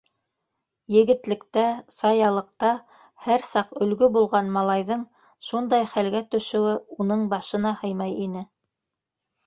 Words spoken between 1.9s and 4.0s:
саялыҡта һәр саҡ